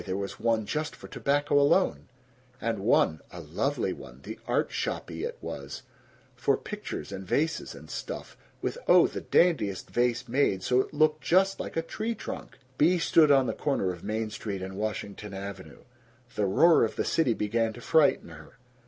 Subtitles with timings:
[0.03, 2.07] There was one just for tobacco alone,
[2.59, 5.83] and one (a lovely one the Art Shoppy it was)
[6.35, 11.21] for pictures and vases and stuff, with oh, the dandiest vase made so it looked
[11.21, 12.57] just like a tree trunk!
[12.79, 15.83] Bea stood on the corner of Main Street and Washington Avenue.
[16.33, 18.53] The roar of the city began to frighten her.